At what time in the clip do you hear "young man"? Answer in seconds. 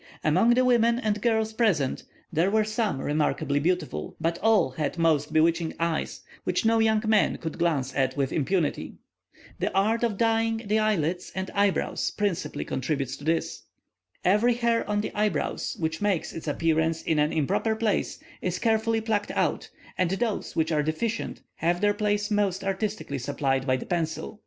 6.79-7.37